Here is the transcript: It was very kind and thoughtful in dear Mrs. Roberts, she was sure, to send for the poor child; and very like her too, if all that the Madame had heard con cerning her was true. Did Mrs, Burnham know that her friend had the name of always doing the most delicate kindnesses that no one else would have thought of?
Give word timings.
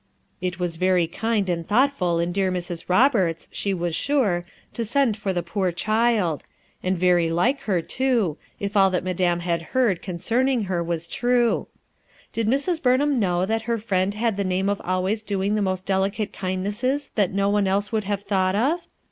It 0.41 0.57
was 0.57 0.77
very 0.77 1.05
kind 1.05 1.47
and 1.47 1.67
thoughtful 1.67 2.19
in 2.19 2.31
dear 2.31 2.51
Mrs. 2.51 2.85
Roberts, 2.87 3.47
she 3.53 3.71
was 3.71 3.95
sure, 3.95 4.45
to 4.73 4.83
send 4.83 5.15
for 5.15 5.31
the 5.31 5.43
poor 5.43 5.71
child; 5.71 6.43
and 6.81 6.97
very 6.97 7.29
like 7.29 7.59
her 7.69 7.83
too, 7.83 8.37
if 8.59 8.75
all 8.75 8.89
that 8.89 9.01
the 9.03 9.09
Madame 9.11 9.41
had 9.41 9.61
heard 9.77 10.01
con 10.01 10.17
cerning 10.17 10.65
her 10.65 10.83
was 10.83 11.07
true. 11.07 11.67
Did 12.33 12.47
Mrs, 12.47 12.81
Burnham 12.81 13.19
know 13.19 13.45
that 13.45 13.61
her 13.69 13.77
friend 13.77 14.15
had 14.15 14.37
the 14.37 14.43
name 14.43 14.69
of 14.69 14.81
always 14.83 15.21
doing 15.21 15.53
the 15.53 15.61
most 15.61 15.85
delicate 15.85 16.33
kindnesses 16.33 17.11
that 17.13 17.31
no 17.31 17.47
one 17.51 17.67
else 17.67 17.91
would 17.91 18.05
have 18.05 18.23
thought 18.23 18.55
of? 18.55 18.87